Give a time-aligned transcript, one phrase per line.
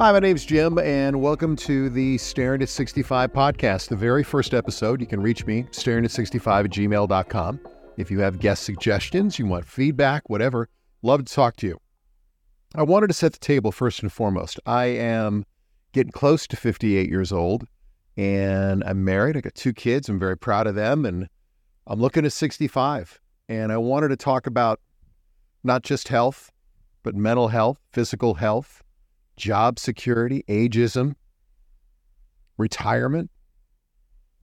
[0.00, 4.54] Hi, my name's Jim, and welcome to the Staring at 65 podcast, the very first
[4.54, 5.00] episode.
[5.00, 7.60] You can reach me, staring at 65 at gmail.com.
[7.96, 10.68] If you have guest suggestions, you want feedback, whatever,
[11.02, 11.80] love to talk to you.
[12.76, 14.60] I wanted to set the table first and foremost.
[14.66, 15.44] I am
[15.90, 17.66] getting close to 58 years old,
[18.16, 19.36] and I'm married.
[19.36, 20.08] I got two kids.
[20.08, 21.26] I'm very proud of them, and
[21.88, 23.20] I'm looking at 65.
[23.48, 24.78] And I wanted to talk about
[25.64, 26.52] not just health,
[27.02, 28.84] but mental health, physical health
[29.38, 31.14] job security, ageism,
[32.58, 33.30] retirement,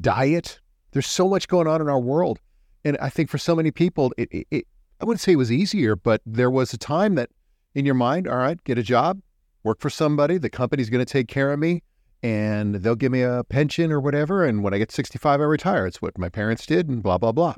[0.00, 0.60] diet.
[0.92, 2.40] There's so much going on in our world.
[2.84, 4.66] And I think for so many people, it, it, it,
[5.00, 7.30] I wouldn't say it was easier, but there was a time that
[7.74, 9.20] in your mind, all right, get a job,
[9.64, 11.82] work for somebody, the company's going to take care of me,
[12.22, 14.44] and they'll give me a pension or whatever.
[14.44, 15.86] And when I get 65, I retire.
[15.86, 17.54] It's what my parents did, and blah, blah, blah.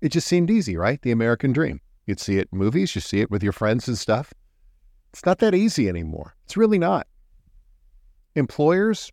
[0.00, 1.00] It just seemed easy, right?
[1.00, 1.80] The American dream.
[2.06, 4.32] You'd see it in movies, you see it with your friends and stuff.
[5.16, 6.36] It's not that easy anymore.
[6.44, 7.06] It's really not.
[8.34, 9.10] Employers,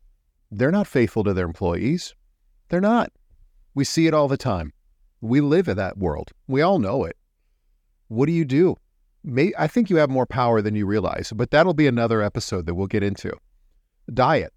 [0.51, 2.13] they're not faithful to their employees.
[2.67, 3.13] They're not.
[3.73, 4.73] We see it all the time.
[5.21, 6.33] We live in that world.
[6.45, 7.15] We all know it.
[8.09, 8.75] What do you do?
[9.23, 12.65] May, I think you have more power than you realize, but that'll be another episode
[12.65, 13.31] that we'll get into.
[14.13, 14.51] Diet.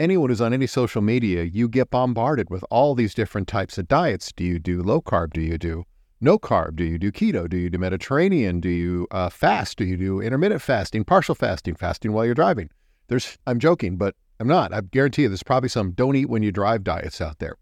[0.00, 3.86] Anyone who's on any social media, you get bombarded with all these different types of
[3.86, 4.32] diets.
[4.32, 5.32] Do you do low carb?
[5.32, 5.84] Do you do
[6.20, 6.76] no carb?
[6.76, 7.48] Do you do keto?
[7.48, 8.60] Do you do Mediterranean?
[8.60, 9.78] Do you uh, fast?
[9.78, 12.70] Do you do intermittent fasting, partial fasting, fasting while you're driving?
[13.08, 14.72] There's, I'm joking, but I'm not.
[14.72, 17.56] I guarantee you there's probably some don't eat when you drive diets out there.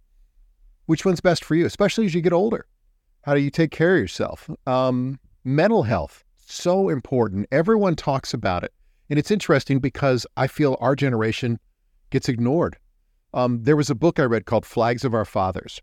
[0.86, 2.66] Which one's best for you, especially as you get older?
[3.22, 4.50] How do you take care of yourself?
[4.66, 7.46] Um, mental health, so important.
[7.50, 8.72] Everyone talks about it.
[9.10, 11.58] And it's interesting because I feel our generation
[12.10, 12.76] gets ignored.
[13.32, 15.80] Um, there was a book I read called Flags of Our Fathers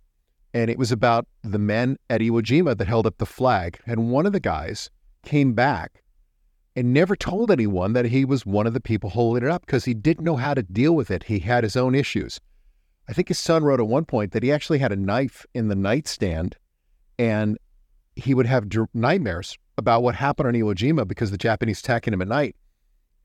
[0.54, 3.80] and it was about the men at Iwo Jima that held up the flag.
[3.86, 4.90] And one of the guys
[5.24, 6.04] came back
[6.76, 9.86] and never told anyone that he was one of the people holding it up because
[9.86, 11.24] he didn't know how to deal with it.
[11.24, 12.40] He had his own issues.
[13.08, 15.68] I think his son wrote at one point that he actually had a knife in
[15.68, 16.56] the nightstand
[17.20, 17.58] and
[18.16, 22.22] he would have nightmares about what happened on Iwo Jima because the Japanese attacking him
[22.22, 22.56] at night.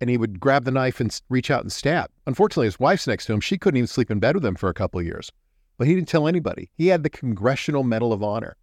[0.01, 2.11] And he would grab the knife and reach out and stab.
[2.27, 3.41] Unfortunately, his wife's next to him.
[3.41, 5.33] She couldn't even sleep in bed with him for a couple of years.
[5.79, 6.71] But he didn't tell anybody.
[6.75, 8.57] He had the Congressional Medal of Honor.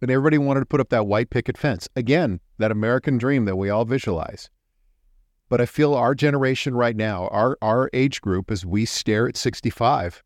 [0.00, 1.88] And everybody wanted to put up that white picket fence.
[1.96, 4.50] Again, that American dream that we all visualize.
[5.48, 9.36] But I feel our generation right now, our, our age group, as we stare at
[9.36, 10.22] 65,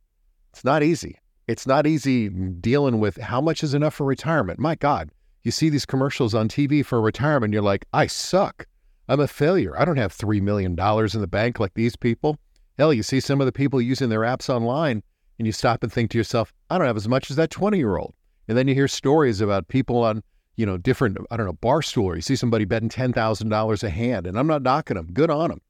[0.53, 1.19] it's not easy.
[1.47, 4.59] It's not easy dealing with how much is enough for retirement.
[4.59, 5.11] My God,
[5.43, 8.67] you see these commercials on TV for retirement, you're like, I suck.
[9.09, 9.79] I'm a failure.
[9.79, 12.39] I don't have $3 million in the bank like these people.
[12.79, 15.03] Hell, you see some of the people using their apps online
[15.39, 17.79] and you stop and think to yourself, I don't have as much as that 20
[17.79, 18.15] year old.
[18.49, 20.23] And then you hear stories about people on,
[20.57, 22.15] you know, different, I don't know, bar stool.
[22.15, 25.09] You see somebody betting $10,000 a hand, and I'm not knocking them.
[25.13, 25.61] Good on them.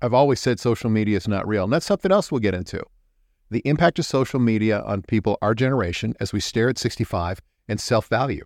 [0.00, 1.64] I've always said social media is not real.
[1.64, 2.82] And that's something else we'll get into.
[3.50, 7.80] The impact of social media on people our generation as we stare at 65 and
[7.80, 8.44] self value.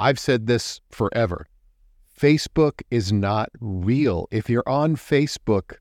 [0.00, 1.46] I've said this forever.
[2.18, 4.28] Facebook is not real.
[4.30, 5.76] If you're on Facebook,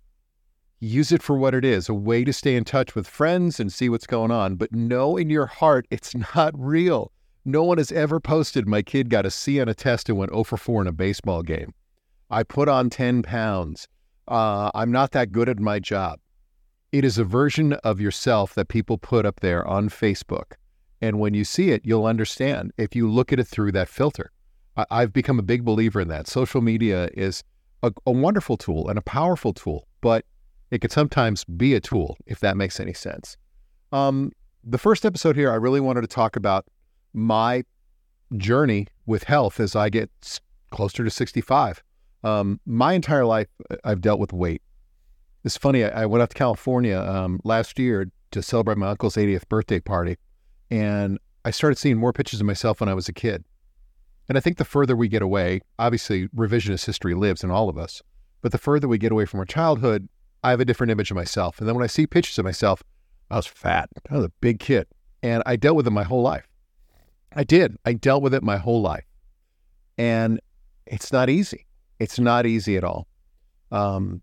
[0.83, 3.71] use it for what it is a way to stay in touch with friends and
[3.71, 4.55] see what's going on.
[4.55, 7.11] But know in your heart it's not real.
[7.45, 10.31] No one has ever posted, my kid got a C on a test and went
[10.31, 11.73] 0 for 4 in a baseball game.
[12.29, 13.88] I put on 10 pounds.
[14.27, 16.19] Uh, I'm not that good at my job.
[16.91, 20.53] It is a version of yourself that people put up there on Facebook.
[21.01, 24.31] And when you see it, you'll understand if you look at it through that filter.
[24.75, 26.27] I- have become a big believer in that.
[26.27, 27.44] Social media is
[27.83, 30.25] a, a wonderful tool and a powerful tool, but
[30.73, 33.38] it could sometimes be a tool, if that makes any sense.
[33.91, 34.31] Um,
[34.63, 36.66] the first episode here, I really wanted to talk about
[37.13, 37.63] my
[38.38, 40.09] journey with health as I get
[40.72, 41.83] closer to 65.
[42.23, 44.63] Um, my entire life, uh, I've dealt with weight.
[45.44, 49.16] It's funny, I, I went out to California um, last year to celebrate my uncle's
[49.16, 50.17] 80th birthday party,
[50.72, 53.44] and I started seeing more pictures of myself when I was a kid.
[54.28, 57.78] And I think the further we get away, obviously revisionist history lives in all of
[57.78, 58.01] us,
[58.42, 60.09] but the further we get away from our childhood,
[60.44, 61.60] I have a different image of myself.
[61.60, 62.84] And then when I see pictures of myself,
[63.31, 63.90] I was fat.
[64.10, 64.88] I was a big kid.
[65.22, 66.48] And I dealt with it my whole life.
[67.36, 67.78] I did.
[67.86, 69.06] I dealt with it my whole life.
[69.98, 70.40] And
[70.86, 71.66] it's not easy.
[72.00, 73.07] It's not easy at all.
[73.72, 74.22] Um,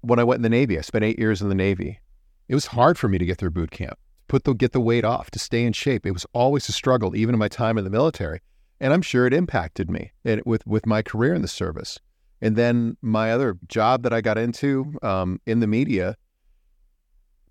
[0.00, 2.00] when I went in the Navy, I spent eight years in the Navy.
[2.48, 5.04] It was hard for me to get through boot camp, put the get the weight
[5.04, 6.06] off, to stay in shape.
[6.06, 8.40] It was always a struggle, even in my time in the military.
[8.80, 10.12] And I'm sure it impacted me
[10.44, 11.98] with with my career in the service.
[12.40, 16.16] And then my other job that I got into um, in the media,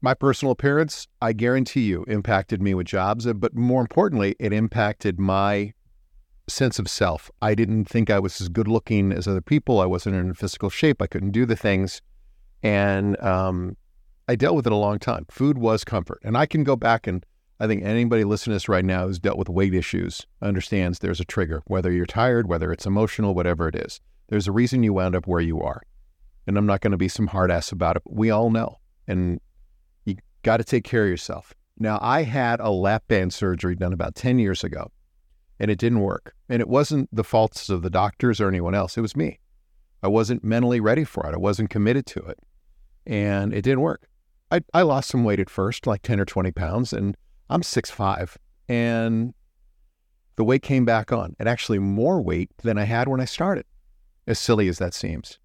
[0.01, 3.25] my personal appearance, I guarantee you, impacted me with jobs.
[3.33, 5.73] But more importantly, it impacted my
[6.47, 7.29] sense of self.
[7.41, 9.81] I didn't think I was as good looking as other people.
[9.81, 11.01] I wasn't in physical shape.
[11.01, 12.01] I couldn't do the things.
[12.63, 13.75] And um,
[14.27, 15.25] I dealt with it a long time.
[15.29, 16.19] Food was comfort.
[16.23, 17.25] And I can go back and
[17.59, 21.19] I think anybody listening to this right now who's dealt with weight issues understands there's
[21.19, 23.99] a trigger, whether you're tired, whether it's emotional, whatever it is.
[24.27, 25.81] There's a reason you wound up where you are.
[26.45, 28.03] And I'm not going to be some hard ass about it.
[28.05, 28.79] We all know.
[29.07, 29.39] And
[30.05, 31.53] you got to take care of yourself.
[31.79, 34.91] Now, I had a lap band surgery done about 10 years ago,
[35.59, 36.33] and it didn't work.
[36.49, 39.39] And it wasn't the faults of the doctors or anyone else, it was me.
[40.01, 42.39] I wasn't mentally ready for it, I wasn't committed to it,
[43.05, 44.07] and it didn't work.
[44.51, 47.15] I, I lost some weight at first, like 10 or 20 pounds, and
[47.49, 48.37] I'm 6'5,
[48.69, 49.33] and
[50.35, 53.65] the weight came back on, and actually more weight than I had when I started,
[54.27, 55.39] as silly as that seems.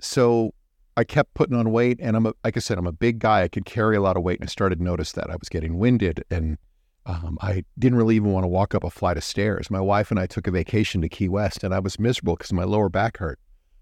[0.00, 0.54] So
[0.96, 3.42] I kept putting on weight, and I'm a, like I said, I'm a big guy.
[3.42, 5.48] I could carry a lot of weight, and I started to notice that I was
[5.48, 6.58] getting winded, and
[7.06, 9.70] um, I didn't really even want to walk up a flight of stairs.
[9.70, 12.52] My wife and I took a vacation to Key West, and I was miserable because
[12.52, 13.40] my lower back hurt.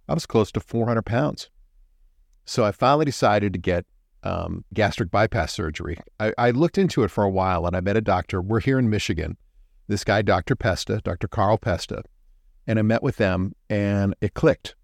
[0.09, 1.51] I was close to 400 pounds,
[2.45, 3.85] so I finally decided to get
[4.23, 5.99] um, gastric bypass surgery.
[6.19, 8.41] I, I looked into it for a while, and I met a doctor.
[8.41, 9.37] We're here in Michigan.
[9.89, 10.57] This guy, Dr.
[10.57, 11.29] Pesta, Dr.
[11.29, 12.03] Carl Pesta,
[12.67, 14.75] and I met with them, and it clicked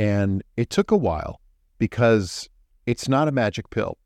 [0.00, 1.42] and it took a while
[1.76, 2.48] because
[2.86, 3.98] it's not a magic pill.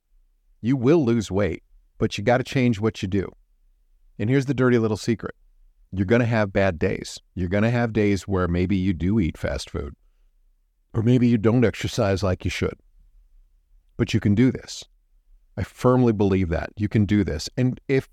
[0.61, 1.63] You will lose weight,
[1.99, 3.31] but you got to change what you do.
[4.19, 5.37] And here's the dirty little secret
[5.93, 7.21] you're going to have bad days.
[7.37, 9.95] You're going to have days where maybe you do eat fast food,
[10.93, 12.75] or maybe you don't exercise like you should.
[13.97, 14.83] But you can do this.
[15.57, 17.49] I firmly believe that you can do this.
[17.57, 18.09] And if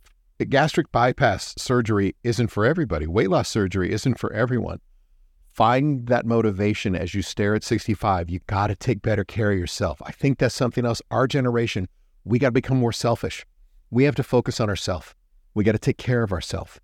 [0.46, 4.80] gastric bypass surgery isn't for everybody, weight loss surgery isn't for everyone,
[5.54, 8.30] find that motivation as you stare at 65.
[8.30, 10.02] You got to take better care of yourself.
[10.04, 11.02] I think that's something else.
[11.12, 11.88] Our generation,
[12.24, 13.46] we got to become more selfish.
[13.90, 15.14] We have to focus on ourselves.
[15.54, 16.80] We got to take care of ourselves.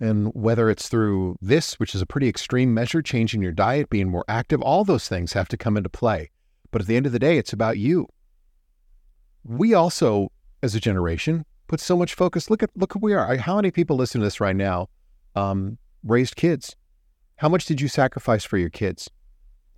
[0.00, 4.10] And whether it's through this, which is a pretty extreme measure, changing your diet, being
[4.10, 6.30] more active, all those things have to come into play.
[6.70, 8.08] But at the end of the day, it's about you.
[9.44, 10.32] We also,
[10.62, 12.50] as a generation, put so much focus.
[12.50, 13.36] Look at look who we are.
[13.36, 14.88] How many people listen to this right now
[15.34, 16.76] um, raised kids?
[17.36, 19.10] How much did you sacrifice for your kids?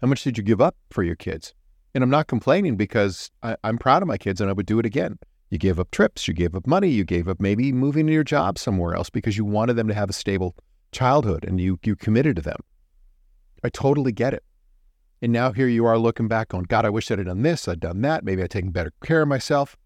[0.00, 1.54] How much did you give up for your kids?
[1.94, 4.78] And I'm not complaining because I, am proud of my kids and I would do
[4.78, 5.18] it again.
[5.48, 8.24] You gave up trips, you gave up money, you gave up maybe moving to your
[8.24, 10.54] job somewhere else because you wanted them to have a stable
[10.92, 12.58] childhood and you you committed to them.
[13.64, 14.44] I totally get it.
[15.22, 17.66] And now here you are looking back on, God, I wish I'd have done this,
[17.66, 19.76] I'd done that, maybe I'd taken better care of myself.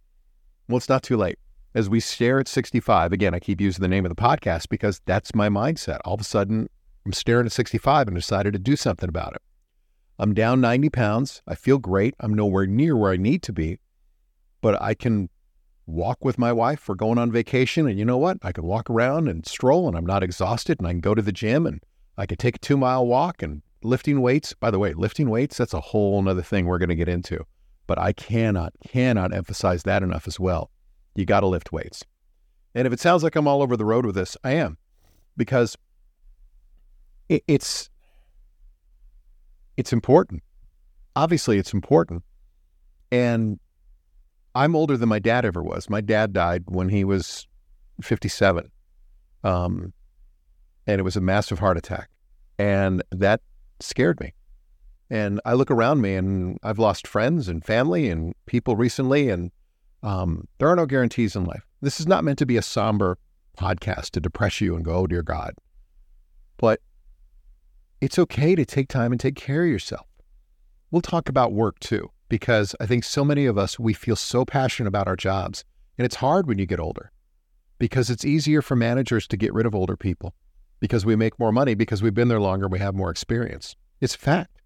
[0.69, 1.39] Well, it's not too late.
[1.73, 5.01] As we stare at 65, again, I keep using the name of the podcast because
[5.07, 6.01] that's my mindset.
[6.05, 6.69] All of a sudden,
[7.07, 9.43] I'm staring at 65 and decided to do something about it.
[10.19, 11.43] I'm down 90 pounds.
[11.47, 12.17] I feel great.
[12.19, 13.79] I'm nowhere near where I need to be,
[14.61, 15.31] but I can
[15.87, 16.89] walk with my wife.
[16.89, 17.87] We're going on vacation.
[17.87, 18.39] And you know what?
[18.43, 21.23] I can walk around and stroll and I'm not exhausted and I can go to
[21.23, 21.81] the gym and
[22.19, 24.55] I can take a two mile walk and lifting weights.
[24.55, 27.47] By the way, lifting weights, that's a whole other thing we're going to get into.
[27.87, 30.71] But I cannot, cannot emphasize that enough as well.
[31.15, 32.05] You got to lift weights.
[32.75, 34.79] And if it sounds like I'm all over the road with this, I am
[35.37, 35.77] because
[37.29, 37.91] it, it's
[39.77, 40.43] it's important.
[41.17, 42.23] Obviously, it's important.
[43.11, 43.59] And
[44.55, 45.89] I'm older than my dad ever was.
[45.89, 47.47] My dad died when he was
[48.03, 48.71] 57.
[49.43, 49.93] Um,
[50.87, 52.09] and it was a massive heart attack.
[52.59, 53.41] And that
[53.81, 54.35] scared me.
[55.09, 59.51] And I look around me and I've lost friends and family and people recently, and
[60.03, 61.67] um, there are no guarantees in life.
[61.81, 63.19] This is not meant to be a somber
[63.57, 65.55] podcast to depress you and go, oh, dear God.
[66.57, 66.81] But
[68.01, 70.07] it's okay to take time and take care of yourself.
[70.91, 74.45] We'll talk about work too, because I think so many of us, we feel so
[74.45, 75.65] passionate about our jobs.
[75.99, 77.13] And it's hard when you get older
[77.79, 80.35] because it's easier for managers to get rid of older people
[80.81, 83.77] because we make more money because we've been there longer, we have more experience.
[84.01, 84.61] It's a fact.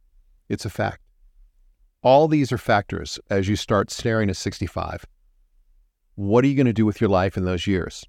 [0.49, 1.01] It's a fact.
[2.03, 5.07] All these are factors as you start staring at 65.
[6.17, 8.05] What are you going to do with your life in those years?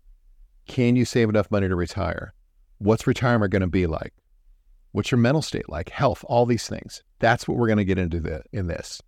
[0.68, 2.34] Can you save enough money to retire?
[2.78, 4.14] What's retirement going to be like?
[4.92, 5.90] What's your mental state like?
[5.90, 7.04] Health, all these things.
[7.20, 9.02] That's what we're going to get into the, in this.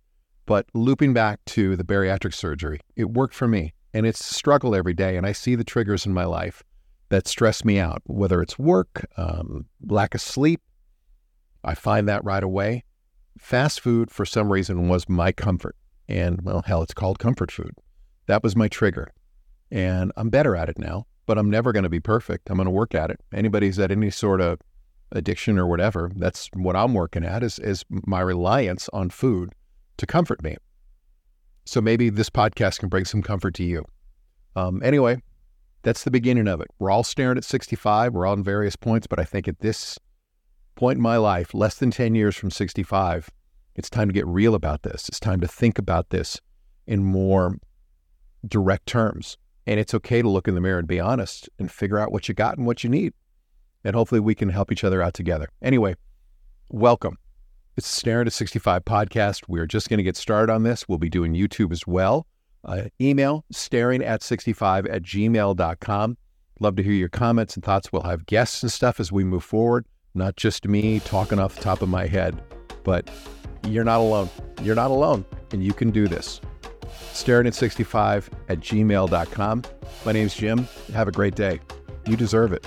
[0.46, 4.74] But looping back to the bariatric surgery, it worked for me and it's a struggle
[4.74, 5.16] every day.
[5.16, 6.64] And I see the triggers in my life
[7.08, 10.60] that stress me out, whether it's work, um, lack of sleep.
[11.62, 12.84] I find that right away.
[13.38, 15.76] Fast food, for some reason, was my comfort.
[16.08, 17.72] And well, hell, it's called comfort food.
[18.28, 19.12] That was my trigger.
[19.70, 22.48] And I'm better at it now, but I'm never going to be perfect.
[22.48, 23.20] I'm going to work at it.
[23.32, 24.60] Anybody's at any sort of
[25.12, 29.54] addiction or whatever, that's what I'm working at is, is my reliance on food
[29.96, 30.56] to comfort me.
[31.64, 33.84] So maybe this podcast can bring some comfort to you.
[34.56, 35.22] Um, anyway,
[35.82, 36.68] That's the beginning of it.
[36.78, 38.12] We're all staring at 65.
[38.12, 39.98] We're all in various points, but I think at this
[40.74, 43.30] point in my life, less than 10 years from 65,
[43.76, 45.08] it's time to get real about this.
[45.08, 46.40] It's time to think about this
[46.86, 47.58] in more
[48.46, 49.36] direct terms.
[49.66, 52.28] And it's okay to look in the mirror and be honest and figure out what
[52.28, 53.12] you got and what you need.
[53.84, 55.48] And hopefully we can help each other out together.
[55.62, 55.94] Anyway,
[56.70, 57.18] welcome.
[57.76, 59.42] It's Staring at 65 podcast.
[59.46, 60.88] We're just going to get started on this.
[60.88, 62.26] We'll be doing YouTube as well.
[62.64, 66.16] Uh, email staring at 65 at gmail.com.
[66.60, 67.92] Love to hear your comments and thoughts.
[67.92, 71.62] We'll have guests and stuff as we move forward, not just me talking off the
[71.62, 72.42] top of my head,
[72.82, 73.08] but
[73.64, 74.28] you're not alone.
[74.62, 76.40] You're not alone, and you can do this.
[77.12, 79.62] Staring at 65 at gmail.com.
[80.04, 80.66] My name's Jim.
[80.94, 81.60] Have a great day.
[82.06, 82.66] You deserve it.